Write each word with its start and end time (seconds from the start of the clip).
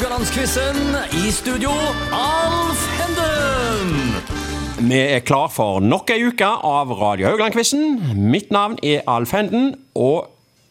Haugalandsquizen. 0.00 0.96
I 1.12 1.30
studio, 1.30 1.70
Alf 2.12 2.80
Henden. 2.96 4.14
Vi 4.88 4.96
er 4.96 5.18
klar 5.18 5.50
for 5.52 5.82
nok 5.84 6.08
ei 6.14 6.22
uke 6.24 6.46
av 6.48 6.94
Radio 6.96 7.28
Haugland-quizen. 7.28 8.00
Mitt 8.16 8.48
navn 8.48 8.78
er 8.80 9.04
Alf 9.04 9.34
Henden, 9.36 9.74
og 9.92 10.30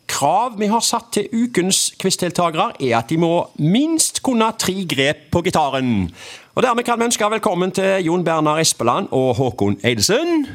krav 0.09 0.57
vi 0.57 0.71
har 0.73 0.81
satt 0.81 1.11
til 1.13 1.29
ukens 1.29 1.91
quizdeltakere, 2.01 2.71
er 2.81 2.97
at 3.03 3.13
de 3.13 3.21
må 3.21 3.51
minst 3.61 4.23
kunne 4.25 4.49
tre 4.57 4.73
grep 4.89 5.29
på 5.29 5.45
gitaren. 5.45 6.09
Og 6.55 6.65
Dermed 6.65 6.89
kan 6.89 6.97
vi 6.97 7.11
ønske 7.11 7.29
velkommen 7.29 7.71
til 7.77 8.09
Jon 8.09 8.25
Bernar 8.25 8.57
Espeland 8.65 9.13
og 9.13 9.35
Håkon 9.37 9.77
Eidesen. 9.83 10.47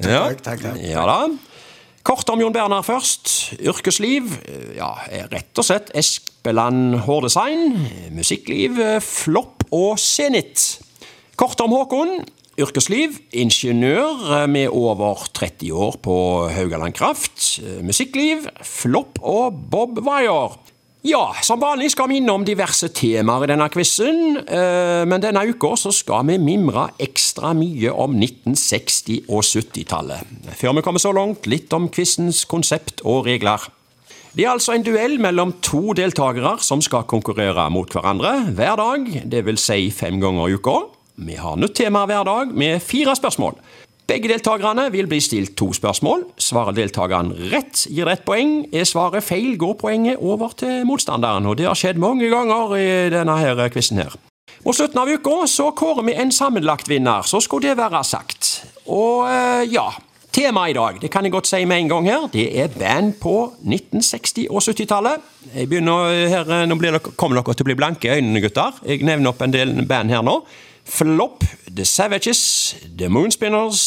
Ja. 0.00 0.24
Takk, 0.30 0.40
takk, 0.40 0.68
takk. 0.70 0.80
Ja 0.88 1.04
da. 1.04 1.51
Kort 2.02 2.26
om 2.34 2.40
Jon 2.42 2.54
Bernar 2.54 2.82
først. 2.82 3.54
Yrkesliv 3.62 4.32
eh, 4.42 4.74
ja, 4.80 4.90
rett 5.30 5.58
og 5.58 5.66
slett 5.68 5.92
Espeland 5.94 6.96
Hårdesign. 7.06 7.76
Musikkliv, 8.16 8.80
eh, 8.82 8.98
flopp 8.98 9.62
og 9.70 10.00
senit. 10.02 10.80
Kort 11.38 11.62
om 11.62 11.70
Håkon. 11.76 12.24
Yrkesliv 12.58 13.20
ingeniør 13.30 14.18
eh, 14.40 14.48
med 14.50 14.74
over 14.74 15.28
30 15.30 15.70
år 15.70 16.00
på 16.02 16.16
Haugaland 16.50 16.98
Kraft. 16.98 17.62
Musikkliv, 17.86 18.50
flopp 18.66 19.22
og 19.22 19.62
Bob 19.70 20.02
Wire. 20.02 20.58
Ja, 21.02 21.32
som 21.42 21.58
vanlig 21.58 21.88
skal 21.90 22.06
vi 22.12 22.20
innom 22.20 22.44
diverse 22.46 22.86
temaer 22.94 23.42
i 23.42 23.48
denne 23.50 23.66
quizen, 23.74 24.36
eh, 24.38 25.02
men 25.02 25.22
denne 25.24 25.42
uka 25.50 25.72
så 25.74 25.90
skal 25.90 26.28
vi 26.28 26.36
mimre 26.38 26.92
ekstra 27.02 27.50
mye 27.58 27.90
om 27.90 28.14
1960- 28.14 29.24
og 29.26 29.42
70-tallet. 29.42 30.22
Før 30.54 30.76
vi 30.78 30.84
kommer 30.86 31.02
så 31.02 31.10
langt, 31.10 31.48
litt 31.50 31.74
om 31.74 31.88
quizens 31.90 32.44
konsept 32.46 33.02
og 33.02 33.26
regler. 33.26 33.66
Det 34.32 34.46
er 34.46 34.54
altså 34.54 34.76
en 34.76 34.86
duell 34.86 35.18
mellom 35.18 35.56
to 35.58 35.90
deltakere 35.98 36.54
som 36.62 36.80
skal 36.80 37.02
konkurrere 37.10 37.66
mot 37.74 37.90
hverandre 37.90 38.54
hver 38.54 38.78
dag, 38.78 39.10
dvs. 39.26 39.66
Si 39.66 39.90
fem 39.90 40.22
ganger 40.22 40.48
i 40.52 40.54
uka. 40.54 40.78
Vi 41.18 41.34
har 41.34 41.58
nytt 41.58 41.74
tema 41.82 42.06
hver 42.06 42.22
dag 42.30 42.54
med 42.54 42.78
fire 42.78 43.18
spørsmål. 43.18 43.58
Begge 44.10 44.28
deltakerne 44.32 44.88
vil 44.92 45.06
bli 45.06 45.20
stilt 45.22 45.54
to 45.56 45.70
spørsmål. 45.76 46.24
Svarer 46.42 46.74
deltakeren 46.74 47.30
rett, 47.52 47.84
gir 47.86 48.08
det 48.08 48.18
ett 48.18 48.24
poeng. 48.26 48.64
Er 48.74 48.88
svaret 48.88 49.24
feil, 49.24 49.54
går 49.60 49.76
poenget 49.78 50.18
over 50.18 50.52
til 50.58 50.82
motstanderen. 50.88 51.46
Og 51.46 51.56
det 51.60 51.68
har 51.70 51.78
skjedd 51.78 52.02
mange 52.02 52.28
ganger 52.32 52.74
i 52.80 52.88
denne 53.14 53.38
her 53.38 53.62
quizen 53.72 54.02
her. 54.02 54.16
Mot 54.62 54.76
slutten 54.76 55.00
av 55.02 55.10
uka 55.10 55.46
så 55.50 55.70
kårer 55.74 56.06
vi 56.06 56.14
en 56.18 56.30
sammenlagt 56.34 56.90
vinner, 56.90 57.26
så 57.26 57.40
skulle 57.42 57.72
det 57.72 57.78
være 57.80 58.02
sagt. 58.06 58.50
Og 58.86 59.24
eh, 59.26 59.64
ja, 59.72 59.88
temaet 60.34 60.70
i 60.70 60.76
dag, 60.76 61.00
det 61.02 61.10
kan 61.10 61.26
jeg 61.26 61.34
godt 61.34 61.50
si 61.50 61.64
med 61.66 61.82
en 61.82 61.90
gang 61.90 62.10
her, 62.10 62.26
det 62.30 62.44
er 62.62 62.70
band 62.74 63.16
på 63.22 63.36
1960- 63.62 64.50
og 64.50 64.62
70-tallet. 64.62 65.24
Jeg 65.54 65.70
begynner 65.70 66.12
her, 66.30 66.52
Nå 66.70 66.78
kommer 67.18 67.40
dere 67.40 67.56
til 67.56 67.66
å 67.66 67.70
bli 67.72 67.78
blanke 67.78 68.06
i 68.06 68.20
øynene, 68.20 68.42
gutter. 68.44 68.78
Jeg 68.86 69.02
nevner 69.06 69.32
opp 69.32 69.42
en 69.42 69.54
del 69.54 69.74
band 69.88 70.14
her 70.14 70.22
nå. 70.26 70.38
Flop, 70.84 71.44
The 71.74 71.84
Savages, 71.84 72.74
The 72.98 73.08
Moonspinners, 73.08 73.78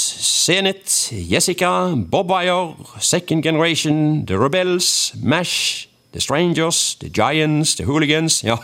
Zenit, 0.45 1.11
Jessica, 1.29 1.93
Bob 1.95 2.29
Wire, 2.31 2.73
Second 2.99 3.43
Generation, 3.43 4.25
The 4.25 4.38
Rebels, 4.39 5.13
MASH, 5.21 5.88
The 6.16 6.21
Strangers, 6.21 6.95
The 7.01 7.09
Giants, 7.09 7.75
The 7.75 7.83
Hooligans 7.83 8.39
Ja, 8.47 8.55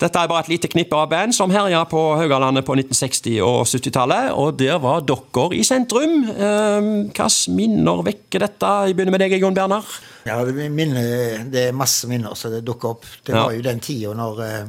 dette 0.00 0.16
er 0.16 0.30
bare 0.30 0.40
et 0.46 0.48
lite 0.48 0.68
knippe 0.72 0.96
av 0.96 1.10
band 1.12 1.34
som 1.36 1.52
herja 1.52 1.82
på 1.84 2.00
Haugalandet 2.16 2.64
på 2.64 2.72
1960- 2.72 3.36
og 3.44 3.66
70-tallet, 3.68 4.30
og 4.32 4.56
der 4.58 4.78
var 4.80 5.04
dere 5.04 5.50
i 5.58 5.60
sentrum. 5.66 6.22
Eh, 6.32 6.88
Hvilke 7.12 7.28
minner 7.52 8.00
vekker 8.06 8.46
dette? 8.46 8.70
Jeg 8.88 8.96
begynner 8.96 9.12
med 9.18 9.26
deg, 9.26 9.36
Jon 9.42 9.54
Bernar. 9.54 9.84
Ja, 10.24 10.38
det, 10.48 10.56
er 10.56 10.72
minner, 10.72 11.44
det 11.52 11.66
er 11.68 11.76
masse 11.76 12.08
minner 12.08 12.32
som 12.32 12.56
det 12.56 12.64
dukker 12.64 12.94
opp. 12.96 13.04
Det 13.28 13.36
var 13.36 13.52
jo 13.52 13.60
den 13.68 13.84
tida 13.84 14.16
når 14.16 14.40
eh, 14.48 14.64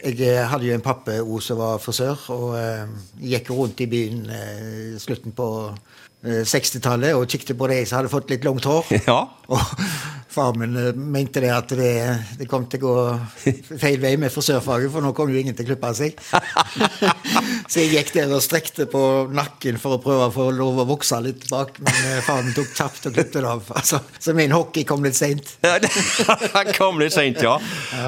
Jeg 0.00 0.46
hadde 0.48 0.66
jo 0.66 0.76
en 0.76 0.84
pappe-o 0.84 1.40
som 1.44 1.58
var 1.60 1.80
frisør, 1.82 2.22
og 2.32 2.54
eh, 2.56 2.92
gikk 3.34 3.50
rundt 3.52 3.82
i 3.84 3.88
byen 3.90 4.24
eh, 4.32 4.94
slutten 5.02 5.34
på 5.36 5.48
eh, 5.68 6.42
60-tallet 6.48 7.18
og 7.18 7.28
kikket 7.28 7.58
på 7.58 7.68
de 7.68 7.82
som 7.84 8.00
hadde 8.00 8.12
fått 8.12 8.32
litt 8.32 8.46
langt 8.48 8.68
hår. 8.68 8.88
Ja. 9.10 9.20
Og 9.52 9.60
far 10.32 10.56
min 10.58 10.76
eh, 10.80 10.92
mente 10.96 11.42
det 11.44 11.50
at 11.52 11.72
det, 11.76 11.92
det 12.40 12.48
kom 12.50 12.64
til 12.72 12.82
å 12.82 12.88
gå 12.88 13.76
feil 13.80 14.00
vei 14.02 14.14
med 14.20 14.32
frisørfaget, 14.32 14.92
for 14.94 15.04
nå 15.04 15.12
kom 15.16 15.32
jo 15.32 15.40
ingen 15.40 15.56
til 15.56 15.66
å 15.66 15.72
klippe 15.72 15.92
seg. 15.98 16.18
Så 17.72 17.80
jeg 17.82 17.92
gikk 17.94 18.10
der 18.16 18.32
og 18.34 18.42
strekte 18.44 18.86
på 18.90 19.02
nakken 19.32 19.78
for 19.80 19.96
å 19.96 20.00
prøve 20.02 20.26
å 20.28 20.32
få 20.34 20.48
lov 20.54 20.82
å 20.82 20.86
vokse 20.88 21.18
litt 21.24 21.46
bak, 21.50 21.78
men 21.84 22.00
faren 22.26 22.48
min 22.48 22.56
tok 22.56 22.72
kjapt 22.76 23.08
og 23.08 23.14
klippet 23.16 23.38
det 23.40 23.48
av. 23.48 23.62
Altså, 23.76 24.00
så 24.20 24.34
min 24.36 24.52
hockey 24.52 24.84
kom 24.88 25.04
litt 25.04 25.16
seint. 25.16 25.54
Han 25.62 26.72
kom 26.78 27.00
litt 27.00 27.14
seint, 27.14 27.40
ja. 27.44 27.54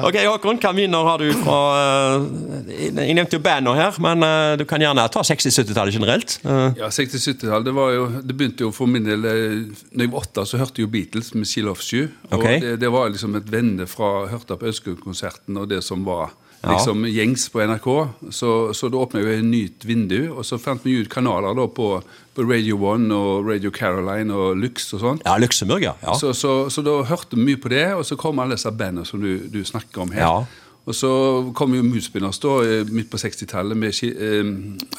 Ok, 0.05 0.19
Håkon, 0.25 0.59
hva 0.61 0.73
vinner 0.77 1.07
har 1.07 1.21
du 1.21 1.31
fra 1.39 1.57
eh, 1.79 2.75
Jeg 2.99 3.15
nevnte 3.17 3.39
jo 3.39 3.43
bandet 3.45 3.79
her, 3.79 3.97
men 4.05 4.25
eh, 4.27 4.53
du 4.61 4.65
kan 4.69 4.83
gjerne 4.83 5.07
ta 5.13 5.23
60-70-tallet 5.25 5.97
generelt. 5.97 6.37
Eh, 6.45 6.67
Ja, 6.81 6.91
60-70-tallet, 6.93 7.69
det 7.71 8.23
Det 8.29 8.37
begynte 8.37 8.67
jo 8.67 8.71
for 8.75 8.89
min 8.91 9.05
del 9.07 9.23
Da 9.25 9.33
jeg 9.35 10.11
var 10.11 10.21
åtte, 10.25 10.45
så 10.47 10.59
hørte 10.61 10.81
jeg 10.81 10.87
jo 10.87 10.93
Beatles 10.93 11.33
med 11.35 11.49
Seal 11.49 11.69
of 11.71 11.81
Shoe. 11.85 12.09
Og 12.31 12.39
okay. 12.39 12.59
det, 12.61 12.79
det 12.81 12.89
var 12.91 13.11
liksom 13.13 13.35
et 13.37 13.51
vende 13.51 13.85
fra 13.89 14.25
Hørta 14.31 14.57
på 14.57 14.71
Ønskekonserten 14.71 15.57
og 15.61 15.69
det 15.69 15.83
som 15.85 16.05
var 16.07 16.33
Ja. 16.65 16.71
liksom 16.73 17.05
gjengs 17.05 17.49
på 17.53 17.61
NRK. 17.61 17.87
Så, 18.33 18.73
så 18.73 18.89
da 18.89 18.97
åpna 18.97 19.21
jeg 19.21 19.39
et 19.39 19.45
nytt 19.45 19.85
vindu, 19.85 20.31
og 20.33 20.45
så 20.47 20.57
fant 20.57 20.81
vi 20.85 20.95
ut 20.97 21.09
kanaler 21.11 21.53
da 21.53 21.67
på, 21.69 21.89
på 22.33 22.45
Radio 22.49 22.79
One 22.81 23.13
og 23.13 23.45
Radio 23.45 23.69
Caroline 23.69 24.33
og 24.33 24.57
Lux 24.57 24.87
og 24.97 25.03
sånn. 25.03 25.21
Ja, 25.27 25.37
Luxembourg, 25.37 25.85
ja. 25.85 25.93
ja. 26.01 26.15
Så, 26.17 26.33
så, 26.33 26.69
så 26.73 26.81
da 26.81 27.03
hørte 27.05 27.37
vi 27.37 27.51
mye 27.51 27.61
på 27.61 27.69
det, 27.69 27.85
og 27.93 28.01
så 28.07 28.17
kom 28.17 28.41
alle 28.41 28.57
disse 28.57 28.71
bandene 28.73 29.05
som 29.05 29.21
du, 29.21 29.45
du 29.51 29.61
snakker 29.67 30.07
om 30.07 30.15
her. 30.15 30.25
Ja. 30.25 30.65
Og 30.85 30.93
så 30.93 31.11
kom 31.57 31.73
jo 31.73 31.83
Moonspinners 31.85 32.37
da, 32.43 32.57
eh, 32.65 32.89
midt 32.93 33.09
på 33.09 33.17
60-tallet 33.17 33.77
med 33.77 34.01
eh, 34.05 34.51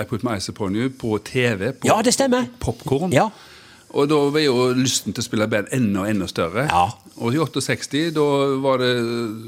I 0.03 0.07
Put 0.07 0.25
My 0.27 0.35
Eyes 0.35 0.49
Upon 0.51 0.75
You 0.75 0.91
på 0.91 1.19
TV. 1.27 1.73
På 1.79 1.91
Ja, 1.91 2.01
det 2.03 2.15
stemmer. 2.15 2.49
Popcorn. 2.63 3.15
Ja. 3.15 3.29
Og 3.97 4.09
da 4.11 4.19
var 4.35 4.43
jo 4.45 4.55
lysten 4.77 5.15
til 5.17 5.23
å 5.23 5.27
spille 5.27 5.47
band 5.49 5.71
enda 5.73 6.05
enda 6.11 6.27
større. 6.29 6.67
Ja. 6.69 6.83
Og 7.17 7.33
i 7.33 7.41
68 7.41 8.11
da 8.17 8.25
var 8.61 8.83
det 8.83 8.93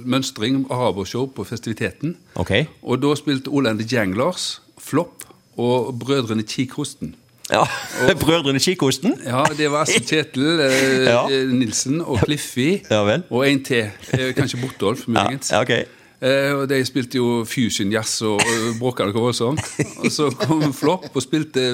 mønstring, 0.09 0.63
arabershow 0.73 1.27
på 1.37 1.45
festiviteten. 1.45 2.15
Ok. 2.41 2.55
Og 2.83 3.03
da 3.03 3.13
spilte 3.19 3.53
Ole 3.53 3.75
and 3.75 3.83
the 3.83 3.89
Janglers, 3.93 4.61
Flopp 4.81 5.27
og 5.61 5.93
Brødrene 6.01 6.47
Kikhosten. 6.49 7.13
Ja. 7.53 7.63
Brødrene 8.25 8.61
Kikosten. 8.61 9.19
Ja, 9.27 9.43
det 9.59 9.69
var 9.73 9.85
altså 9.85 10.01
Kjetil 10.05 10.61
eh, 10.65 11.05
Ja. 11.13 11.23
Nilsen 11.53 12.01
og 12.05 12.21
Cliffy. 12.25 12.79
Ja 12.91 13.03
vel. 13.09 13.25
Og 13.33 13.45
en 13.51 13.63
til. 13.65 13.91
Eh, 14.17 14.33
kanskje 14.37 14.61
Bortolf, 14.65 15.05
Ja, 15.09 15.13
muligens. 15.25 15.53
ja, 15.53 15.61
ok. 15.65 15.98
Eh, 16.19 16.51
og 16.57 16.65
De 16.71 16.79
spilte 16.87 17.21
jo 17.21 17.45
fusion-jazz 17.47 18.17
og, 18.27 18.43
og 18.43 18.79
bråka 18.81 19.07
noe 19.07 19.15
voldsomt. 19.15 19.63
Og 20.03 20.11
så 20.15 20.29
kom 20.35 20.65
Flopp 20.75 21.09
og 21.15 21.23
spilte 21.23 21.65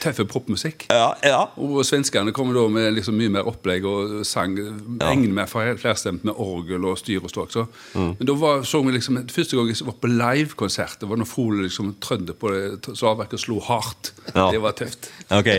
tøffe 0.00 0.24
popmusikk. 0.28 0.86
Ja, 0.92 1.10
ja. 1.26 1.42
Og 1.60 1.82
svenskene 1.86 2.32
kom 2.36 2.54
da 2.56 2.66
med 2.72 2.94
liksom 2.96 3.18
mye 3.20 3.32
mer 3.32 3.48
opplegg 3.50 3.86
og 3.88 4.20
sang 4.28 4.56
ja. 4.56 5.12
mer 5.14 5.50
flerstemt 5.50 6.24
med 6.28 6.36
orgel 6.40 6.86
og 6.88 6.98
styr 7.00 7.24
og 7.24 7.32
ståk. 7.32 7.52
Så. 7.54 7.66
Mm. 7.94 8.12
Men 8.18 8.30
da 8.30 8.36
var, 8.40 8.64
så 8.68 8.82
vi 8.84 8.96
liksom, 8.96 9.20
Første 9.30 9.56
gang 9.56 9.68
jeg 9.70 9.86
var 9.86 9.98
på 10.00 10.10
livekonsert, 10.10 11.00
det 11.00 11.08
var 11.10 11.20
når 11.20 11.28
Frole 11.28 11.64
liksom 11.66 11.94
trødde 12.02 12.36
på 12.36 12.52
det 12.54 12.94
slagverket 12.96 13.38
og 13.38 13.44
slo 13.44 13.60
hardt. 13.68 14.14
Ja. 14.34 14.48
Det 14.52 14.62
var 14.62 14.76
tøft. 14.78 15.10
Ok. 15.28 15.50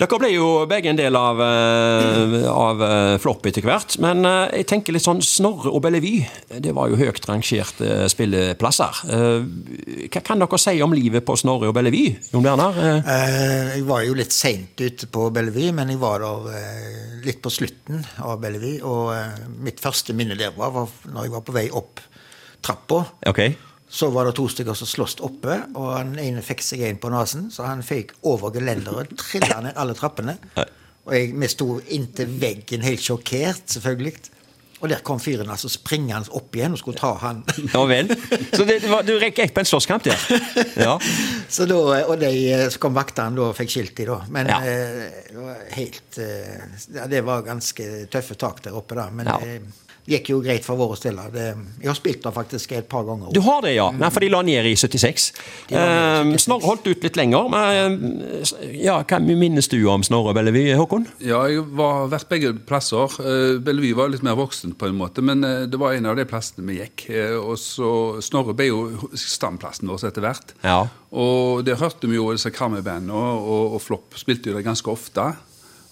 Dere 0.00 0.16
ble 0.16 0.30
jo 0.32 0.44
begge 0.64 0.88
en 0.88 0.96
del 0.96 1.16
av, 1.18 1.40
eh, 1.44 2.46
av 2.48 2.80
eh, 2.80 3.16
flopp 3.20 3.44
etter 3.50 3.66
hvert, 3.68 3.98
men 4.00 4.24
eh, 4.24 4.54
jeg 4.62 4.68
tenker 4.70 4.96
litt 4.96 5.04
sånn 5.04 5.20
Snorre 5.20 5.68
og 5.68 5.82
Bellevue, 5.84 6.24
det 6.56 6.72
var 6.76 6.88
jo 6.88 6.96
høyt 6.96 7.28
rangerte 7.28 8.08
spilleplasser. 8.08 9.02
Hva 10.08 10.22
kan 10.24 10.40
dere 10.40 10.60
si 10.62 10.80
om 10.80 10.96
livet 10.96 11.26
på 11.28 11.36
Snorre 11.36 11.68
og 11.68 11.76
Bellevue, 11.76 12.14
Jon 12.32 12.46
Bernar? 12.46 12.80
Eh, 12.80 13.76
jeg 13.76 13.84
var 13.90 14.06
jo 14.06 14.16
litt 14.16 14.32
seint 14.32 14.80
ute 14.80 15.10
på 15.12 15.28
Bellevue, 15.36 15.74
men 15.76 15.92
jeg 15.92 16.00
var 16.00 16.24
der 16.24 17.20
litt 17.26 17.44
på 17.44 17.52
slutten 17.52 18.00
av 18.24 18.40
Bellevue. 18.40 18.80
Og 18.80 19.52
mitt 19.60 19.84
første 19.84 20.16
minne 20.16 20.38
der 20.40 20.56
var, 20.56 20.72
var 20.72 20.88
når 21.12 21.28
jeg 21.28 21.36
var 21.36 21.44
på 21.44 21.60
vei 21.60 21.68
opp 21.76 22.00
trappa. 22.64 23.04
Ok. 23.28 23.50
Så 23.90 24.06
var 24.14 24.28
det 24.28 24.36
to 24.38 24.44
stykker 24.48 24.76
som 24.78 24.86
sloss 24.86 25.16
oppe, 25.26 25.56
og 25.74 25.88
han 25.96 26.12
ene 26.22 26.42
fikk 26.46 26.60
seg 26.62 26.84
en 26.86 26.98
på 27.02 27.10
nesen. 27.10 27.48
Så 27.50 27.64
han 27.66 27.82
fikk 27.82 28.12
over 28.30 28.52
gelenderet, 28.54 29.16
trilla 29.18 29.58
ned 29.64 29.74
alle 29.80 29.96
trappene. 29.98 30.36
Og 31.08 31.14
jeg, 31.16 31.32
vi 31.34 31.48
sto 31.50 31.80
inntil 31.90 32.30
veggen, 32.38 32.84
helt 32.86 33.02
sjokkert, 33.02 33.64
selvfølgelig. 33.72 34.12
Og 34.80 34.88
der 34.88 35.02
kom 35.04 35.18
fyren 35.20 35.50
altså 35.52 35.68
springende 35.68 36.30
opp 36.38 36.54
igjen 36.56 36.72
og 36.72 36.78
skulle 36.80 36.96
ta 36.96 37.10
han. 37.20 37.42
Ja 37.74 37.82
vel. 37.90 38.08
Så 38.54 38.64
det, 38.64 38.78
var, 38.88 39.02
du 39.04 39.10
gikk 39.20 39.42
på 39.52 39.60
en 39.60 39.68
slåsskamp 39.68 40.06
der? 40.06 40.22
Ja. 40.86 40.94
Så 41.52 41.66
da, 41.68 41.76
og 42.06 42.14
de, 42.22 42.30
så 42.72 42.80
kom 42.80 42.94
vaktene 42.96 43.36
da 43.36 43.50
og 43.50 43.58
fikk 43.58 43.74
skilt 43.74 43.92
de, 43.98 44.06
da. 44.08 44.20
Men 44.32 44.48
Ja. 44.54 44.60
eh, 44.64 45.04
det 45.34 45.36
var 45.36 45.60
helt 45.74 46.18
eh, 46.22 46.64
ja, 46.96 47.04
Det 47.12 47.20
var 47.26 47.42
ganske 47.44 47.90
tøffe 48.14 48.38
tak 48.40 48.62
der 48.64 48.78
oppe, 48.80 48.96
da. 49.02 49.10
Men 49.12 49.28
Ja. 49.34 49.36
eh, 49.44 49.60
gikk 50.10 50.30
jo 50.32 50.40
greit 50.44 50.64
for 50.66 50.76
våre 50.80 50.96
stiller. 50.98 51.30
Jeg 51.34 51.86
har 51.88 51.96
spilt 51.98 52.22
der 52.26 52.34
faktisk 52.34 52.72
et 52.76 52.88
par 52.90 53.04
ganger. 53.08 53.30
Du 53.34 53.40
har 53.46 53.62
det, 53.64 53.74
ja. 53.76 53.88
Nei, 53.94 54.10
for 54.12 54.20
de 54.24 54.30
la 54.32 54.42
ned 54.46 54.66
i 54.66 54.74
76. 54.78 55.30
De 55.70 55.76
la 55.78 55.86
ned 55.86 56.32
i 56.32 56.34
Eh, 56.34 56.40
Snorre 56.42 56.66
holdt 56.66 56.86
ut 56.90 57.04
litt 57.06 57.16
lenger. 57.16 57.48
Men, 57.52 58.22
eh, 58.26 58.74
ja, 58.84 58.98
hva 59.02 59.18
minnes 59.22 59.68
du 59.70 59.78
om 59.90 60.02
Snorre 60.06 60.34
Bellevue, 60.36 60.74
Håkon? 60.78 61.06
Ja, 61.24 61.44
jeg 61.50 61.62
har 61.78 62.08
vært 62.12 62.28
begge 62.32 62.52
plasser. 62.66 63.06
Eh, 63.20 63.58
Bellevue 63.62 63.94
var 63.98 64.08
litt 64.12 64.22
mer 64.26 64.36
voksen 64.38 64.74
på 64.78 64.88
en 64.90 64.98
måte, 64.98 65.22
men 65.22 65.44
eh, 65.44 65.66
det 65.70 65.78
var 65.80 65.94
en 65.96 66.06
av 66.06 66.16
de 66.16 66.24
plassene 66.28 66.66
vi 66.66 66.78
gikk. 66.80 67.06
Eh, 67.10 67.36
Og 67.40 67.56
så 67.58 68.20
Snorre 68.22 68.54
ble 68.54 68.66
jo 68.70 69.10
stamplassen 69.14 69.88
vår 69.88 70.08
etter 70.10 70.24
hvert. 70.24 70.54
Ja. 70.64 70.82
Og 71.12 71.64
der 71.66 71.76
hørte 71.80 72.06
vi 72.10 72.16
jo 72.18 72.30
disse 72.32 72.50
Krammebandene, 72.54 73.12
og, 73.12 73.46
og, 73.50 73.74
og 73.78 73.82
Flopp 73.82 74.18
spilte 74.20 74.50
jo 74.50 74.56
det 74.58 74.64
ganske 74.66 74.90
ofte. 74.92 75.30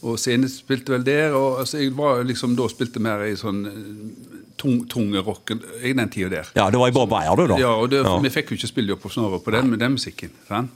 Og 0.06 0.18
senest 0.22 0.60
spilte 0.62 0.92
vel 0.94 1.02
der, 1.06 1.32
og 1.34 1.58
altså, 1.64 1.78
jeg 1.82 1.90
var 1.98 2.20
liksom 2.22 2.52
da 2.58 2.68
spilte 2.70 3.00
mer 3.02 3.24
i 3.26 3.32
sånn 3.38 3.64
eh, 3.66 4.42
tung, 4.60 4.84
tunge 4.90 5.18
rock 5.26 5.50
i 5.82 5.90
den 5.92 6.08
tida 6.14 6.28
der. 6.36 6.52
Ja, 6.54 6.68
det 6.70 6.78
var 6.78 6.92
i 6.92 6.94
Bob 6.94 7.12
eier, 7.18 7.34
du, 7.34 7.46
da. 7.50 7.56
Ja, 7.58 7.72
og 7.74 7.90
det, 7.90 8.04
Ja. 8.06 8.18
vi 8.22 8.30
fikk 8.30 8.52
jo 8.52 8.58
ikke 8.60 8.70
spille 8.70 8.96
på 8.96 9.10
Snorre 9.10 9.40
på 9.42 9.50
den, 9.56 9.70
med 9.70 9.78
den 9.82 9.96
musikken. 9.98 10.30
sant? 10.46 10.70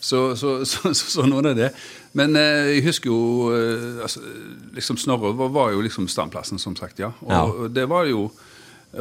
Så, 0.00 0.36
så, 0.36 0.58
så, 0.68 0.92
så, 0.92 1.08
sånn 1.16 1.32
var 1.32 1.42
det 1.48 1.54
det. 1.56 1.70
Men 2.12 2.36
eh, 2.36 2.74
jeg 2.76 2.84
husker 2.84 3.08
jo 3.08 3.48
eh, 3.56 4.02
altså, 4.04 4.20
liksom 4.76 5.00
Snorre 5.00 5.32
var, 5.36 5.48
var 5.56 5.72
jo 5.72 5.80
liksom 5.80 6.08
standplassen, 6.12 6.60
som 6.60 6.76
sagt, 6.76 7.00
ja. 7.00 7.14
Og, 7.24 7.32
Ja. 7.32 7.42
og 7.48 7.70
det 7.72 7.88
var 7.88 8.04
jo 8.12 8.28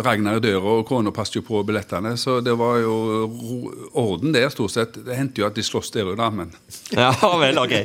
Ragnar 0.04 0.38
i 0.38 0.44
døra, 0.44 0.60
og 0.80 0.86
kona 0.90 1.12
passet 1.16 1.38
jo 1.40 1.42
på 1.48 1.62
billettene, 1.68 2.16
så 2.20 2.40
det 2.44 2.52
var 2.60 2.82
jo 2.84 2.96
orden 3.96 4.34
der, 4.36 4.50
stort 4.52 4.74
sett. 4.74 4.98
Det 5.06 5.16
hendte 5.16 5.40
jo 5.42 5.48
at 5.48 5.56
de 5.56 5.64
sloss 5.64 5.92
der 5.96 6.10
og 6.12 6.18
da, 6.20 6.28
men 6.34 6.52
Ja 6.96 7.12
vel, 7.40 7.58
ok. 7.62 7.76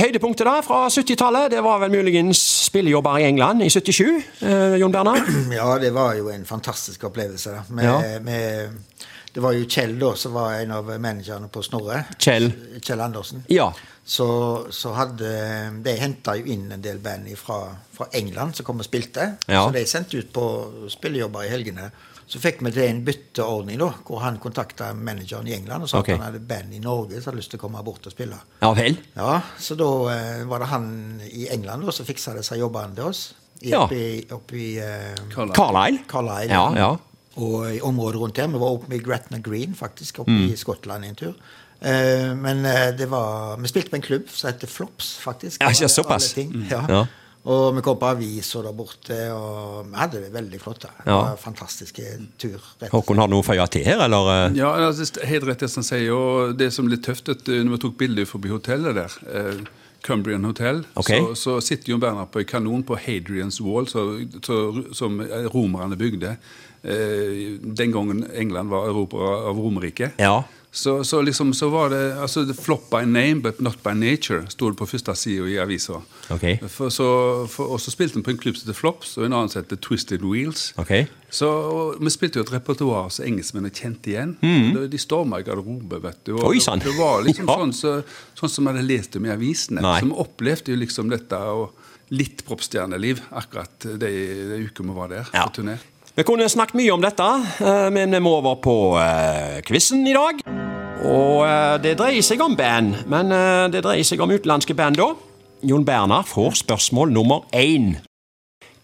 Høydepunktet 0.00 0.46
da 0.48 0.56
fra 0.66 0.84
70-tallet, 0.90 1.50
det 1.54 1.62
var 1.64 1.80
vel 1.84 1.92
muligens 1.94 2.40
spillejobber 2.66 3.20
i 3.22 3.28
England 3.28 3.62
i 3.64 3.70
77, 3.70 4.04
eh, 4.42 4.76
Jon 4.82 4.92
Bernhard? 4.94 5.30
Ja, 5.54 5.68
det 5.78 5.92
var 5.94 6.16
jo 6.18 6.28
en 6.32 6.44
fantastisk 6.48 7.04
opplevelse. 7.10 7.54
da. 7.54 7.62
Med, 7.74 7.84
Ja. 7.84 8.20
med, 8.24 8.80
det 9.34 9.42
var 9.42 9.56
jo 9.56 9.66
Kjell 9.66 9.96
da, 9.98 10.12
som 10.14 10.36
var 10.36 10.60
en 10.60 10.70
av 10.70 10.86
managerne 11.02 11.48
på 11.50 11.62
Snorre. 11.66 12.04
Kjell. 12.22 12.52
Kjell 12.78 13.00
Andersen. 13.02 13.42
Ja. 13.50 13.72
Så, 14.04 14.26
så 14.70 14.92
hadde 14.94 15.30
De 15.82 15.94
henta 15.96 16.36
jo 16.36 16.44
inn 16.52 16.68
en 16.72 16.82
del 16.84 17.00
band 17.02 17.26
fra, 17.40 17.56
fra 17.90 18.06
England 18.14 18.54
som 18.54 18.66
kom 18.68 18.82
og 18.84 18.86
spilte. 18.86 19.32
Ja. 19.48 19.64
Så 19.64 19.72
de 19.74 19.82
sendte 19.90 20.20
ut 20.20 20.30
på 20.34 20.44
spillejobber 20.92 21.48
i 21.48 21.50
helgene. 21.50 21.88
Så 22.30 22.38
fikk 22.40 22.62
vi 22.62 22.70
til 22.72 22.86
en 22.86 23.00
bytteordning, 23.04 23.80
da, 23.82 23.88
hvor 24.06 24.22
han 24.22 24.38
kontakta 24.40 24.92
manageren 24.96 25.48
i 25.50 25.56
England 25.56 25.84
og 25.84 25.90
sa 25.90 25.98
okay. 26.00 26.14
at 26.14 26.22
han 26.22 26.28
hadde 26.28 26.44
band 26.48 26.76
i 26.76 26.82
Norge 26.84 27.18
som 27.18 27.32
hadde 27.32 27.42
lyst 27.42 27.52
til 27.52 27.60
å 27.60 27.64
komme 27.64 27.82
bort 27.84 28.06
og 28.06 28.14
spille. 28.14 28.38
Ja 28.62 28.70
vel? 28.76 29.00
Ja, 29.16 29.40
Så 29.58 29.76
da 29.80 29.88
eh, 30.12 30.44
var 30.48 30.62
det 30.62 30.70
han 30.70 30.86
i 31.26 31.48
England 31.52 31.84
da, 31.84 31.96
som 31.96 32.06
fiksa 32.06 32.36
disse 32.38 32.60
jobbene 32.60 32.94
til 33.00 33.10
oss. 33.10 33.24
I, 33.64 33.72
Ja. 33.72 33.82
Oppe 33.84 33.96
i, 33.96 34.22
oppe 34.34 34.56
i 34.60 34.70
eh, 34.82 35.26
Carlisle? 35.34 36.04
Carlisle. 36.10 36.54
Ja, 36.54 36.64
ja. 36.78 36.88
Og 37.36 37.74
i 37.74 37.80
området 37.82 38.20
rundt 38.20 38.36
her. 38.38 38.46
Vi 38.46 38.58
var 38.62 38.76
oppe 38.78 38.94
i 38.94 38.98
Gretna 39.02 39.38
Green, 39.42 39.74
faktisk, 39.74 40.20
oppe 40.22 40.30
Mm. 40.30 40.52
i 40.52 40.56
Skottland 40.56 41.04
en 41.04 41.14
tur. 41.14 41.34
Eh, 41.80 42.34
men 42.34 42.64
eh, 42.64 42.92
det 42.96 43.08
var 43.10 43.56
Vi 43.60 43.68
spilte 43.68 43.90
på 43.90 43.96
en 43.96 44.02
klubb 44.02 44.28
som 44.30 44.48
heter 44.52 44.66
Flops, 44.70 45.16
faktisk. 45.18 45.60
Ja, 45.60 45.68
ikke 45.70 45.88
såpass. 45.88 46.32
ting. 46.34 46.52
Mm. 46.54 46.66
Ja. 46.70 46.86
Ja. 46.88 47.04
Og 47.46 47.74
vi 47.76 47.82
kom 47.82 47.98
på 48.00 48.06
aviser 48.08 48.62
der 48.62 48.72
borte, 48.72 49.16
og 49.34 49.84
vi 49.90 49.96
hadde 49.98 50.20
det 50.22 50.30
veldig 50.32 50.60
flott. 50.62 50.80
da. 50.80 50.88
Det 50.96 51.06
Ja. 51.10 51.16
var 51.20 51.36
Fantastiske 51.36 52.02
tur. 52.38 52.58
Håkon, 52.90 53.18
har 53.18 53.26
du 53.26 53.34
noe 53.34 53.42
å 53.42 53.44
føye 53.44 53.66
til 53.68 53.84
her, 53.84 54.00
eller? 54.00 54.46
eh? 54.46 54.54
Ja, 54.56 54.70
altså, 54.88 55.20
helt 55.26 55.44
rett 55.44 55.58
det 55.58 55.68
som 55.70 55.82
sier. 55.82 56.10
Og 56.14 56.56
det 56.56 56.72
som 56.72 56.86
er 56.86 56.90
litt 56.96 57.02
tøft, 57.04 57.28
at 57.28 57.46
eh, 57.48 57.62
når 57.62 57.70
vi 57.72 57.78
tok 57.78 57.98
bilder 57.98 58.24
forbi 58.24 58.48
hotellet 58.48 58.94
der, 58.94 59.12
eh, 59.28 59.60
Cumbrian 60.04 60.44
Hotel, 60.44 60.82
okay. 60.94 61.20
så, 61.20 61.34
så 61.34 61.60
sitter 61.64 61.90
Jon 61.90 62.00
Bernhard 62.00 62.30
på 62.32 62.42
en 62.42 62.48
kanon 62.48 62.82
på 62.84 62.96
Hadrian's 63.00 63.60
Wall, 63.64 63.88
så, 63.88 64.02
så, 64.44 64.58
som 64.92 65.22
romerne 65.54 65.96
bygde 65.96 66.34
eh, 66.82 67.54
den 67.62 67.94
gangen 67.94 68.26
England 68.34 68.68
var 68.68 68.90
Europa 68.90 69.16
av 69.16 69.56
Romerriket. 69.56 70.20
Ja. 70.20 70.42
Så, 70.74 71.04
så 71.06 71.20
liksom 71.22 71.52
så 71.54 71.68
var 71.70 71.92
det 71.92 72.00
altså 72.18 72.42
Flop 72.58 72.88
by 72.90 73.04
name, 73.06 73.40
but 73.44 73.60
not 73.62 73.76
by 73.84 73.92
nature, 73.94 74.40
sto 74.50 74.66
det 74.72 74.76
på 74.80 74.88
første 74.90 75.14
sida 75.14 75.46
i 75.46 75.54
avisa. 75.62 76.00
Okay. 76.34 76.56
For, 76.66 76.90
så, 76.90 77.06
for, 77.46 77.70
og 77.76 77.78
så 77.80 77.92
spilte 77.94 78.18
vi 78.18 78.24
på 78.26 78.32
en 78.34 78.40
klubb 78.42 78.56
som 78.58 78.72
het 78.72 78.76
Flops, 78.80 79.12
og 79.20 79.28
en 79.28 79.36
annen 79.38 79.52
som 79.52 79.62
het 79.62 79.76
Twisted 79.86 80.24
Wheels. 80.26 80.72
Okay. 80.82 81.06
Så 81.30 81.46
Vi 82.00 82.10
spilte 82.10 82.40
jo 82.40 82.44
et 82.48 82.50
repertoar 82.56 83.06
som 83.14 83.24
engelskmennene 83.28 83.70
kjente 83.74 84.10
igjen. 84.10 84.34
De, 84.42 84.88
de 84.90 84.98
storma 84.98 85.38
i 85.38 85.46
garderobe, 85.46 86.02
vet 86.02 86.18
du. 86.26 86.32
Mm. 86.34 86.44
Oi, 86.50 86.58
det- 86.58 86.84
Det 86.88 86.96
var 86.98 87.22
liksom 87.22 87.46
Ja. 87.48 87.56
sånn, 87.62 87.72
så, 87.72 87.94
sånn 88.34 88.50
som 88.50 88.64
vi 88.66 88.72
hadde 88.74 88.86
lest 88.88 89.16
om 89.16 89.24
i 89.26 89.30
avisene. 89.30 89.80
Nei. 89.80 90.00
Så 90.00 90.06
vi 90.10 90.12
opplevde 90.26 90.72
jo 90.74 90.76
liksom 90.82 91.08
dette 91.10 91.36
og 91.38 91.70
litt 92.10 92.42
proppstjerneliv 92.46 93.20
akkurat 93.30 93.78
de, 93.78 93.96
de 94.50 94.58
ukene 94.66 94.90
vi 94.90 94.98
var 94.98 95.08
der 95.08 95.26
Ja. 95.32 95.46
på 95.46 95.60
turné. 95.62 95.78
Vi 96.16 96.22
kunne 96.22 96.48
snakket 96.48 96.74
mye 96.78 96.92
om 96.94 97.00
dette, 97.00 97.22
eh, 97.62 97.90
men 97.90 98.10
vi 98.10 98.18
må 98.22 98.38
over 98.38 98.54
på 98.62 98.76
uh, 98.98 99.60
quizen 99.66 100.06
i 100.06 100.12
dag. 100.12 100.63
Og 101.04 101.44
eh, 101.44 101.76
det 101.84 101.98
dreier 102.00 102.24
seg 102.24 102.40
om 102.44 102.56
band, 102.56 103.04
men 103.10 103.32
eh, 103.34 103.68
det 103.72 103.84
dreier 103.84 104.06
seg 104.06 104.22
om 104.24 104.32
utenlandske 104.32 104.76
band 104.76 104.96
da. 105.00 105.10
Jon 105.64 105.84
Berner 105.84 106.24
får 106.28 106.60
spørsmål 106.64 107.12
nummer 107.12 107.44
én. 107.56 107.96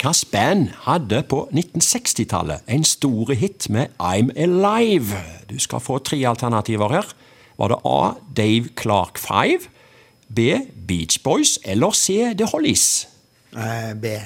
Hvilket 0.00 0.30
band 0.32 0.68
hadde 0.86 1.22
på 1.28 1.42
1960-tallet 1.52 2.64
en 2.72 2.84
stor 2.88 3.32
hit 3.36 3.68
med 3.68 3.92
I'm 4.00 4.32
Alive? 4.36 5.16
Du 5.48 5.58
skal 5.60 5.80
få 5.84 5.98
tre 5.98 6.16
alternativer 6.28 6.92
her. 6.92 7.08
Var 7.60 7.68
det 7.68 7.80
A. 7.84 8.12
Dave 8.36 8.72
Clark 8.76 9.18
5, 9.20 9.68
B. 10.36 10.54
Beach 10.88 11.20
Boys 11.24 11.58
eller 11.64 11.90
C. 11.92 12.32
The 12.36 12.48
Hollies? 12.48 13.08
Uh, 13.52 13.92
B. 14.00 14.16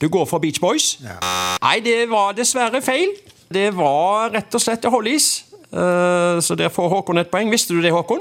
Du 0.00 0.08
går 0.08 0.24
for 0.24 0.38
Beach 0.38 0.60
Boys? 0.60 0.98
Ja. 1.00 1.16
Nei, 1.62 1.78
det 1.80 2.10
var 2.10 2.36
dessverre 2.36 2.82
feil. 2.84 3.14
Det 3.52 3.70
var 3.76 4.32
rett 4.34 4.54
og 4.54 4.60
slett 4.60 4.82
The 4.84 4.92
Hollies. 4.92 5.44
Eh, 5.72 6.40
så 6.40 6.54
der 6.58 6.68
får 6.68 6.88
Håkon 6.88 7.18
et 7.18 7.30
poeng. 7.32 7.50
Visste 7.50 7.74
du 7.74 7.80
det, 7.82 7.92
Håkon? 7.92 8.20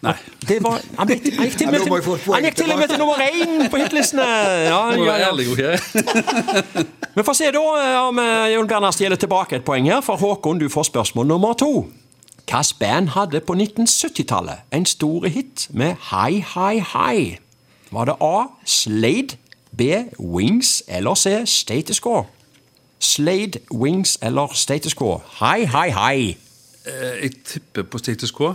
Nei. 0.00 0.14
Det 0.48 0.56
var, 0.64 0.80
han, 0.96 1.08
gikk, 1.08 1.26
han, 1.36 1.44
gikk 1.44 1.56
til 1.60 1.66
til, 1.72 2.32
han 2.32 2.44
gikk 2.46 2.56
til 2.56 2.72
og 2.72 2.78
med 2.80 2.88
til 2.88 3.00
nummer 3.00 3.20
én 3.20 3.66
på 3.68 3.80
hitlistene! 3.82 4.24
Ja, 4.64 4.78
Må 4.96 5.04
være 5.04 5.26
ærlig, 5.28 5.48
ok? 5.52 5.60
Vi 7.16 7.24
får 7.26 7.36
se 7.36 7.50
da 7.52 7.64
eh, 7.76 7.96
om 8.06 8.20
eh, 8.22 8.46
Jon 8.54 8.68
Bernhard 8.68 8.96
stjeler 8.96 9.20
tilbake 9.20 9.60
et 9.60 9.64
poeng 9.64 9.88
her. 9.92 10.00
For 10.04 10.16
Håkon, 10.16 10.60
du 10.60 10.68
får 10.72 10.88
spørsmål 10.88 11.28
nummer 11.28 11.52
to. 11.52 11.90
Hvilket 12.50 12.76
band 12.80 13.12
hadde 13.14 13.40
på 13.46 13.54
1970-tallet 13.54 14.64
en 14.74 14.86
stor 14.88 15.28
hit 15.28 15.68
med 15.70 16.00
Hei, 16.10 16.40
hei, 16.54 16.80
hei? 16.94 17.38
Var 17.92 18.08
det 18.08 18.16
A. 18.24 18.48
Slade, 18.64 19.36
B. 19.76 19.82
Wings 20.18 20.82
eller 20.88 21.14
C. 21.14 21.42
Status 21.46 22.00
Quo? 22.00 22.24
Slade, 22.98 23.60
Wings 23.72 24.18
eller 24.22 24.48
Status 24.54 24.94
Quo? 24.94 25.20
Hei, 25.40 25.64
hei, 25.64 25.90
High. 25.92 26.49
Eh, 26.86 27.22
Jeg 27.22 27.32
tipper 27.44 27.82
på 27.82 27.98
status 27.98 28.32
quo. 28.32 28.54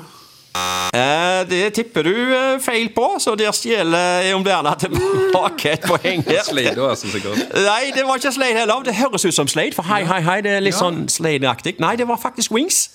Eh, 0.96 1.42
det 1.50 1.74
tipper 1.76 2.04
du 2.08 2.14
eh, 2.16 2.60
feil 2.64 2.88
på, 2.96 3.08
så 3.20 3.34
der 3.36 3.52
stjeler 3.52 4.30
Jon 4.32 4.44
Bernhard 4.46 4.80
tilbake 4.86 5.74
et 5.76 5.84
poeng 5.84 6.24
her. 6.24 6.44
Slade, 6.50 6.80
også, 6.82 7.10
sikkert. 7.12 7.42
Nei, 7.54 7.92
det 7.96 8.06
var 8.08 8.16
ikke 8.22 8.32
Slade 8.32 8.56
heller. 8.62 8.84
Det 8.88 8.96
høres 8.96 9.26
ut 9.28 9.36
som 9.36 9.48
Slade, 9.52 9.76
for 9.76 9.84
hei, 9.90 10.06
hei, 10.08 10.22
hei, 10.24 10.38
det 10.46 10.52
er 10.58 10.64
litt 10.64 10.78
Ja. 10.78 10.86
sånn 10.86 11.06
Slade-aktig. 11.12 11.76
Nei, 11.84 11.96
det 12.00 12.08
var 12.08 12.18
faktisk 12.22 12.56
Wings. 12.56 12.86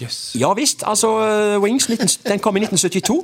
Yes. 0.00 0.30
Ja 0.40 0.54
visst, 0.56 0.80
altså 0.88 1.08
eh, 1.20 1.58
Wings, 1.60 1.84
19, 1.92 2.08
den 2.24 2.40
kom 2.40 2.56
i 2.56 2.62
1972. 2.64 3.18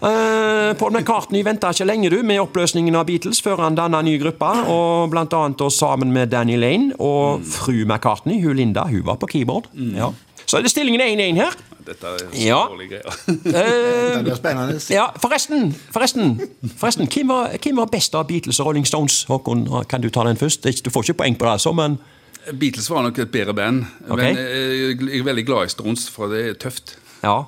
Uh, 0.00 0.72
Paul 0.80 0.94
McCartney 0.94 1.42
venta 1.44 1.68
ikke 1.74 1.84
lenge 1.84 2.08
du 2.08 2.22
med 2.24 2.38
oppløsningen 2.40 2.96
av 2.96 3.04
Beatles 3.10 3.42
før 3.44 3.60
han 3.60 3.76
danna 3.76 4.00
ny 4.06 4.14
gruppe, 4.22 4.48
og 4.72 5.10
blant 5.12 5.34
annet 5.36 5.60
og 5.66 5.72
sammen 5.74 6.14
med 6.14 6.30
Danny 6.32 6.56
Lane 6.56 6.96
og 6.96 7.44
fru 7.44 7.82
McCartney, 7.84 8.40
hun 8.40 8.56
Linda, 8.56 8.86
hun 8.88 9.04
var 9.04 9.20
på 9.20 9.28
keyboard. 9.34 9.68
Ja. 9.76 10.08
Så 10.48 10.56
er 10.58 10.64
det 10.64 10.70
stillingen 10.72 11.00
1-1 11.04 11.36
her. 11.36 11.56
Dette 11.84 12.06
er 12.08 12.18
Ja. 12.36 12.62
dårlige 12.68 12.88
greier. 12.88 13.14
Eh, 13.28 14.16
Det 14.16 14.24
blir 14.24 14.36
spennende. 14.36 14.80
ja, 14.90 15.06
forresten, 15.20 15.74
forresten, 15.92 16.40
forresten 16.76 17.06
hvem, 17.08 17.28
var, 17.28 17.50
hvem 17.62 17.76
var 17.76 17.86
best 17.92 18.14
av 18.14 18.26
Beatles 18.28 18.60
og 18.60 18.66
Rolling 18.70 18.86
Stones? 18.86 19.24
Håkon, 19.28 19.66
kan 19.88 20.00
du 20.00 20.08
ta 20.10 20.24
den 20.24 20.36
først? 20.40 20.62
Du 20.84 20.90
får 20.90 21.02
ikke 21.08 21.18
poeng 21.22 21.36
på 21.38 21.44
det, 21.44 21.52
altså, 21.52 21.72
men 21.76 21.98
Beatles 22.58 22.88
var 22.90 23.02
nok 23.02 23.18
et 23.18 23.30
bedre 23.32 23.54
band, 23.54 23.84
Okay. 24.10 24.32
men 24.34 24.38
eh, 24.38 24.96
jeg 25.12 25.20
er 25.20 25.24
veldig 25.24 25.44
glad 25.46 25.66
i 25.66 25.68
Stones, 25.68 26.08
for 26.08 26.28
det 26.28 26.46
er 26.48 26.54
tøft. 26.54 26.96
ja. 27.22 27.42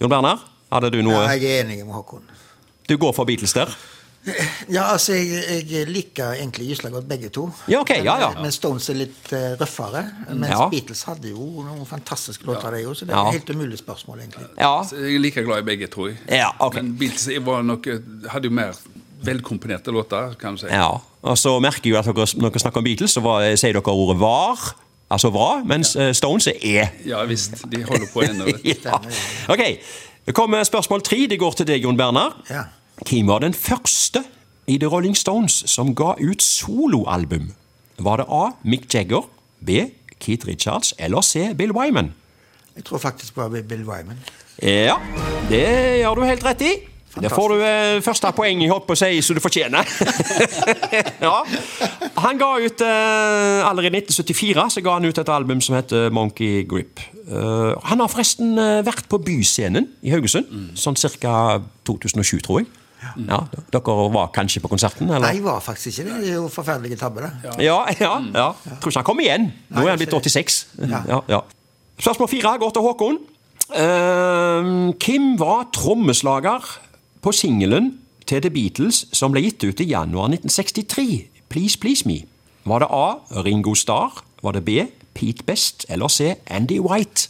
Jon 0.00 0.10
Bernhard, 0.10 0.38
hadde 0.72 0.90
du 0.94 1.02
noe 1.02 1.12
Ja, 1.24 1.28
jeg 1.34 1.44
er 1.58 1.64
enig 1.64 1.84
med 1.84 1.94
Håkon. 1.94 2.22
Du 2.88 2.96
går 2.96 3.12
for 3.14 3.24
Beatles 3.24 3.52
der? 3.52 3.66
Ja, 4.68 4.82
altså, 4.92 5.12
jeg, 5.16 5.64
jeg 5.70 5.86
liker 5.88 6.34
egentlig 6.36 6.68
gysla 6.70 6.90
godt 6.92 7.08
begge 7.08 7.28
to. 7.34 7.46
Ja, 7.70 7.80
ok, 7.80 7.90
ja, 8.04 8.14
ja. 8.20 8.28
Men, 8.40 8.52
Stones 8.52 8.88
er 8.92 8.98
litt 9.00 9.32
uh, 9.32 9.54
røffere. 9.60 10.04
Mens 10.30 10.50
Ja. 10.52 10.68
Beatles 10.72 11.02
hadde 11.08 11.30
jo 11.32 11.48
noen 11.66 11.86
fantastiske 11.88 12.44
låter, 12.48 12.70
de 12.76 12.84
òg, 12.88 12.94
så 12.98 13.06
det 13.08 13.14
er 13.14 13.18
Ja. 13.20 13.26
et 13.32 13.40
helt 13.40 13.50
umulig 13.56 13.78
spørsmål, 13.80 14.18
egentlig. 14.24 14.46
Ja. 14.58 14.72
Så 14.84 14.96
jeg 15.00 15.14
er 15.14 15.24
like 15.24 15.44
glad 15.46 15.58
i 15.64 15.66
begge, 15.70 15.86
tror 15.92 16.08
jeg. 16.12 16.18
Ja, 16.28 16.50
ok. 16.60 16.74
Men 16.80 16.94
Beatles 17.00 17.28
var 17.46 17.62
nok, 17.62 17.86
hadde 18.28 18.50
jo 18.50 18.54
mer 18.54 18.76
velkomponerte 19.24 19.90
låter, 19.90 20.34
kan 20.38 20.54
du 20.54 20.60
si. 20.62 20.66
ja. 20.70 20.90
Og 21.22 21.34
så 21.38 21.56
merker 21.60 21.82
jeg 21.82 21.92
jo 21.96 21.98
at 21.98 22.06
dere, 22.06 22.26
når 22.38 22.52
dere 22.54 22.60
snakker 22.62 22.78
om 22.78 22.84
Beatles, 22.86 23.10
så 23.16 23.20
var, 23.24 23.42
sier 23.58 23.74
dere 23.74 23.90
ordet 23.94 24.20
var. 24.20 24.68
Altså 25.10 25.30
bra, 25.34 25.62
mens 25.66 25.94
ja. 25.96 26.12
Stones 26.14 26.46
er 26.46 26.58
e. 26.62 26.84
Ja 27.08 27.24
visst, 27.26 27.64
de 27.72 27.80
holder 27.82 28.06
på 28.12 28.22
ennå. 28.22 28.46
ja. 28.84 29.00
Ok, 29.50 29.62
det 30.28 30.34
kommer 30.36 30.62
spørsmål 30.68 31.02
tre. 31.02 31.24
Det 31.30 31.38
går 31.40 31.56
til 31.58 31.66
deg, 31.72 31.82
Jon 31.82 31.96
Berner. 31.98 32.36
Ja. 32.52 32.66
Hvem 33.06 33.28
var 33.28 33.38
den 33.38 33.54
første 33.54 34.24
i 34.66 34.78
The 34.78 34.88
Rolling 34.90 35.16
Stones 35.16 35.62
som 35.70 35.94
ga 35.94 36.14
ut 36.18 36.42
soloalbum? 36.42 37.52
Var 37.98 38.16
det 38.16 38.26
A. 38.28 38.50
Mick 38.62 38.94
Jagger, 38.94 39.28
B. 39.66 39.70
Keith 40.20 40.46
Richards 40.46 40.94
eller 40.98 41.20
C. 41.20 41.54
Bill 41.54 41.72
Wyman? 41.72 42.12
Jeg 42.76 42.84
tror 42.84 42.98
faktisk 42.98 43.34
på 43.34 43.48
Bill 43.48 43.84
Wyman. 43.86 44.18
Ja, 44.62 44.96
det 45.50 45.66
gjør 46.02 46.14
du 46.14 46.24
helt 46.26 46.44
rett 46.44 46.62
i. 46.62 46.72
Det 47.18 47.30
får 47.32 47.52
du 47.54 47.62
eh, 47.64 48.00
første 48.04 48.30
poeng 48.36 48.60
i, 48.62 48.68
holdt 48.70 48.86
på 48.86 48.94
å 48.94 48.98
si, 48.98 49.22
som 49.24 49.34
du 49.34 49.42
fortjener. 49.42 49.86
ja. 51.26 51.38
Han 52.22 52.38
ga 52.38 52.50
ut 52.62 52.82
eh, 52.84 53.66
Allerede 53.66 53.98
i 53.98 54.02
1974 54.04 54.66
så 54.76 54.82
ga 54.84 54.98
han 54.98 55.08
ut 55.08 55.18
et 55.18 55.32
album 55.32 55.62
som 55.64 55.78
heter 55.78 56.12
Monkey 56.14 56.62
Grip. 56.68 57.02
Uh, 57.28 57.74
han 57.84 58.00
har 58.00 58.08
forresten 58.08 58.54
eh, 58.56 58.80
vært 58.86 59.08
på 59.10 59.18
Byscenen 59.20 59.88
i 60.06 60.12
Haugesund, 60.14 60.48
sånn 60.78 60.96
ca. 61.20 61.58
2007, 61.88 62.38
tror 62.44 62.62
jeg. 62.62 62.70
Ja, 63.28 63.38
Dere 63.72 63.94
var 64.12 64.30
kanskje 64.34 64.60
på 64.60 64.68
konserten? 64.68 65.08
eller? 65.08 65.26
Nei, 65.26 65.36
jeg 65.38 65.44
var 65.44 65.60
faktisk 65.62 66.00
ikke 66.00 66.10
det. 66.10 66.20
Det 66.24 66.30
er 66.32 66.34
jo 66.34 66.48
forferdelige 66.50 66.96
tabbe, 66.98 67.22
det. 67.22 67.54
Ja, 67.62 67.78
ja, 68.00 68.12
ja. 68.34 68.48
Tror 68.80 68.90
ikke 68.90 68.98
han 68.98 69.06
kommer 69.06 69.26
igjen. 69.26 69.52
Nå 69.70 69.84
er 69.84 69.94
han 69.94 70.00
blitt 70.00 70.14
86. 70.14 70.58
Ja. 70.82 71.02
Ja, 71.08 71.20
ja. 71.28 71.40
Spørsmål 71.98 72.28
fire 72.30 72.58
går 72.58 72.74
til 72.74 72.82
Håkon. 72.82 73.18
Uh, 73.68 74.92
Kim 74.98 75.34
var 75.38 75.68
trommeslager 75.76 76.64
på 77.22 77.32
singelen 77.32 77.98
til 78.26 78.42
The 78.42 78.50
Beatles 78.50 79.06
som 79.12 79.32
ble 79.34 79.42
gitt 79.44 79.64
ut 79.64 79.80
i 79.80 79.90
januar 79.92 80.30
1963. 80.32 81.28
Please 81.48 81.78
Please 81.80 82.08
Me. 82.08 82.22
Var 82.68 82.84
det 82.84 82.88
A. 82.90 83.18
Ringo 83.44 83.74
Starr? 83.74 84.22
Var 84.42 84.52
det 84.52 84.64
B. 84.64 84.70
Pete 85.14 85.44
Best? 85.44 85.86
Eller 85.88 86.08
C. 86.08 86.34
Andy 86.46 86.78
White? 86.80 87.28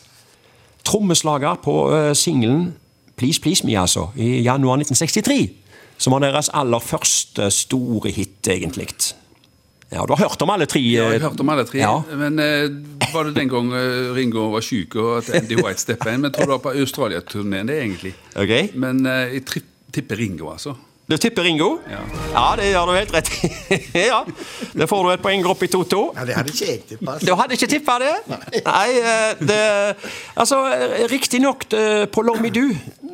Trommeslager 0.84 1.54
på 1.62 1.74
uh, 1.90 2.12
singelen 2.16 2.74
Please 3.18 3.42
Please 3.42 3.66
Me, 3.66 3.76
altså, 3.78 4.08
i 4.16 4.38
januar 4.46 4.80
1963. 4.80 5.40
Som 5.98 6.14
var 6.14 6.22
deres 6.22 6.50
aller 6.54 6.78
første 6.78 7.50
store 7.50 8.12
hit, 8.14 8.46
egentlig. 8.46 8.86
Ja, 9.90 10.04
Du 10.06 10.12
har 10.12 10.28
hørt 10.28 10.42
om 10.42 10.50
alle 10.52 10.66
tre? 10.68 10.80
Ja, 10.84 11.08
jeg 11.08 11.16
eh, 11.16 11.22
har 11.22 11.30
hørt 11.30 11.40
om 11.40 11.48
alle 11.48 11.64
tre. 11.66 11.80
Ja. 11.80 11.94
Men 12.20 12.38
eh, 12.38 12.68
var 13.12 13.24
det 13.24 13.34
den 13.38 13.48
gang 13.48 13.72
eh, 13.72 14.10
Ringo 14.14 14.50
var 14.52 14.62
syk 14.64 14.98
og 15.00 15.14
at 15.22 15.30
Andy 15.40 15.56
White 15.56 15.80
steppa 15.80 16.12
inn? 16.12 16.20
Men 16.22 16.34
tror 16.34 16.44
det 16.44 16.56
var 16.58 16.64
på 16.66 16.74
Australia-turneen, 16.76 17.70
det, 17.70 17.78
egentlig. 17.80 18.12
Okay. 18.36 18.68
Men 18.74 19.00
eh, 19.08 19.38
jeg 19.38 19.64
tipper 19.96 20.20
Ringo, 20.20 20.52
altså. 20.52 20.76
Du 21.08 21.16
tipper 21.16 21.42
Ringo? 21.42 21.78
Ja. 21.88 22.00
ja 22.32 22.44
det 22.60 22.66
gjør 22.68 22.90
du 22.90 22.92
helt 22.98 23.12
rett 23.14 23.30
i. 23.32 23.50
ja. 24.10 24.18
Det 24.76 24.88
får 24.90 25.06
du 25.06 25.12
et 25.14 25.22
poeng 25.24 25.46
opp 25.48 25.62
i 25.64 25.68
2-2. 25.72 26.00
Ja, 26.18 26.26
Det 26.28 26.36
hadde 26.36 26.52
ikke 26.52 26.68
jeg 26.68 26.82
tippa. 26.90 27.14
Du 27.24 27.32
hadde 27.32 27.56
ikke 27.56 27.70
tippa 27.72 27.96
det? 28.02 28.12
Nei. 28.28 28.62
Nei 28.66 28.88
det 29.40 29.62
Altså, 30.36 30.60
riktignok 31.08 31.64
på 32.12 32.24
Long 32.28 32.44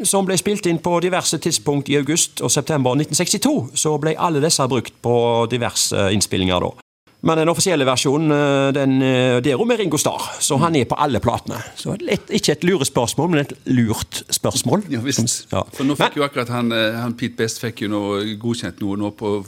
som 0.02 0.26
ble 0.26 0.36
spilt 0.40 0.66
inn 0.66 0.82
på 0.82 0.98
diverse 1.04 1.38
tidspunkt 1.38 1.88
i 1.88 1.98
august 2.00 2.42
og 2.42 2.50
september 2.50 2.98
1962, 2.98 3.78
så 3.78 3.94
ble 4.02 4.16
alle 4.18 4.42
disse 4.42 4.66
brukt 4.68 4.98
på 5.02 5.16
diverse 5.50 6.10
innspillinger 6.16 6.66
da. 6.66 6.83
Men 7.24 7.40
den 7.40 7.48
offisielle 7.48 7.86
versjonen, 7.88 8.32
eh, 8.32 8.70
den, 8.76 8.98
eh, 9.02 9.40
det 9.40 9.52
er 9.54 9.64
med 9.64 9.78
Ringo 9.80 9.96
Starr, 9.96 10.26
så 10.44 10.58
han 10.60 10.76
er 10.76 10.84
på 10.84 10.98
alle 11.00 11.20
platene. 11.24 11.56
Så 11.76 11.96
litt, 12.00 12.28
ikke 12.28 12.52
et 12.52 12.64
lurespørsmål, 12.68 13.30
men 13.30 13.40
et 13.40 13.54
lurt 13.64 14.22
spørsmål. 14.28 14.84
Ja, 14.92 15.00
visst. 15.00 15.46
Ja. 15.52 15.62
For 15.72 15.84
nå 15.84 15.96
fikk 15.96 16.16
Men- 16.16 16.20
jo 16.20 16.28
akkurat 16.28 16.48
han, 16.48 16.72
eh, 16.72 17.00
han 17.00 17.14
Pete 17.14 17.36
Best 17.36 17.60
fikk 17.60 17.80
jo 17.80 17.88
noe 17.88 18.36
godkjent 18.36 18.80
noe 18.80 18.96
nå 18.96 19.10
på, 19.16 19.44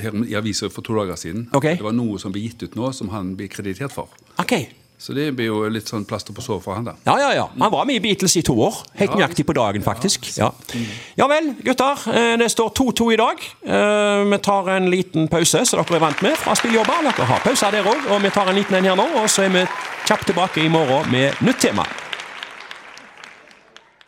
her 0.00 0.10
i 0.10 0.34
avisa 0.34 0.68
for 0.68 0.82
to 0.82 0.94
dager 0.94 1.14
siden. 1.14 1.48
Okay. 1.54 1.76
Det 1.76 1.82
var 1.82 1.92
noe 1.92 2.18
som 2.18 2.32
ble 2.32 2.42
gitt 2.42 2.62
ut 2.62 2.74
nå, 2.74 2.92
som 2.92 3.08
han 3.10 3.36
blir 3.36 3.48
kreditert 3.48 3.92
for. 3.92 4.08
Ok. 4.38 4.68
Så 5.02 5.10
det 5.16 5.24
blir 5.34 5.48
jo 5.48 5.56
litt 5.66 5.88
sånn 5.90 6.04
plaster 6.06 6.30
på 6.36 6.42
såret 6.44 6.62
for 6.62 6.76
han, 6.78 6.84
da. 6.86 6.92
Ja, 7.08 7.16
ja, 7.18 7.30
ja. 7.34 7.46
Han 7.58 7.72
var 7.72 7.88
med 7.88 7.96
i 7.98 8.02
Beatles 8.04 8.36
i 8.38 8.42
to 8.46 8.54
år. 8.62 8.76
Helt 9.00 9.16
nøyaktig 9.18 9.42
på 9.48 9.56
dagen, 9.56 9.82
faktisk. 9.82 10.28
Ja. 10.38 10.52
ja 11.18 11.26
vel, 11.26 11.48
gutter. 11.66 12.04
eh, 12.12 12.36
Det 12.38 12.46
står 12.52 12.70
2-2 12.78 13.08
i 13.12 13.18
dag. 13.18 13.42
Eh, 13.66 14.22
Vi 14.30 14.38
tar 14.38 14.68
en 14.76 14.86
liten 14.90 15.26
pause, 15.28 15.64
så 15.66 15.80
dere 15.82 15.96
er 15.98 16.04
vant 16.06 16.22
med 16.22 16.36
fra 16.38 16.54
spilljobber. 16.54 17.02
Dere 17.08 17.26
har 17.26 17.42
pauser 17.42 17.74
dere 17.74 17.90
òg, 17.90 18.06
og 18.14 18.22
vi 18.22 18.30
tar 18.30 18.46
en 18.48 18.54
liten 18.54 18.78
en 18.78 18.84
her 18.84 18.94
nå. 18.96 19.08
Og 19.22 19.26
så 19.28 19.42
er 19.48 19.48
vi 19.58 19.66
kjapt 20.06 20.26
tilbake 20.30 20.62
i 20.62 20.68
morgen 20.70 21.10
med 21.10 21.34
nytt 21.42 21.58
tema. 21.66 21.82